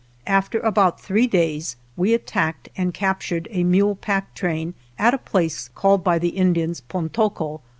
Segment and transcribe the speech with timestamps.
[0.25, 5.67] After about three days we attacked and captured a mule pack train at a place
[5.75, 7.61] called by the Indians" Pontoco."